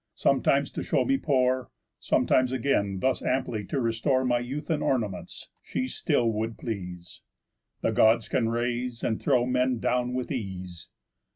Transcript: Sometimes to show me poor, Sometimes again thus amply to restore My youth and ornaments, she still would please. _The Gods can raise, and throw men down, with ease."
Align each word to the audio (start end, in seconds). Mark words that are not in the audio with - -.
Sometimes 0.15 0.71
to 0.71 0.81
show 0.81 1.05
me 1.05 1.17
poor, 1.17 1.69
Sometimes 1.99 2.51
again 2.51 3.01
thus 3.01 3.21
amply 3.21 3.65
to 3.65 3.79
restore 3.79 4.25
My 4.25 4.39
youth 4.39 4.71
and 4.71 4.81
ornaments, 4.81 5.49
she 5.61 5.87
still 5.87 6.31
would 6.31 6.57
please. 6.57 7.21
_The 7.83 7.93
Gods 7.93 8.27
can 8.27 8.49
raise, 8.49 9.03
and 9.03 9.21
throw 9.21 9.45
men 9.45 9.77
down, 9.79 10.15
with 10.15 10.31
ease." 10.31 10.89